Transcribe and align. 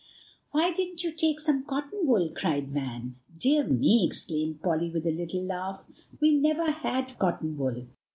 "Why 0.49 0.71
didn't 0.71 1.03
you 1.03 1.11
take 1.11 1.39
some 1.39 1.63
cotton 1.63 2.07
wool?" 2.07 2.31
cried 2.35 2.69
Van. 2.69 3.17
"Dear 3.37 3.63
me!" 3.67 4.03
exclaimed 4.03 4.59
Polly 4.63 4.89
with 4.89 5.05
a 5.05 5.11
little 5.11 5.43
laugh, 5.43 5.91
"we 6.19 6.31
never 6.33 6.71
had 6.71 7.19
cotton 7.19 7.55
wool. 7.55 7.85